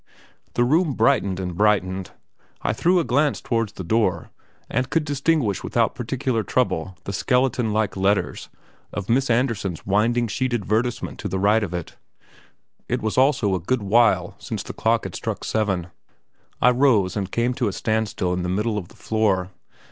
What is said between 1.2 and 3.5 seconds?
and brightened. I threw a glance